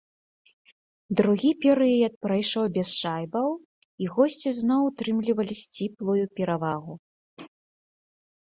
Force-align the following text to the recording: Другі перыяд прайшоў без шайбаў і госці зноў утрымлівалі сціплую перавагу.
Другі 1.19 1.49
перыяд 1.65 2.13
прайшоў 2.27 2.65
без 2.77 2.89
шайбаў 3.01 3.49
і 4.05 4.09
госці 4.15 4.49
зноў 4.61 4.81
утрымлівалі 4.89 5.55
сціплую 5.63 6.25
перавагу. 6.41 6.93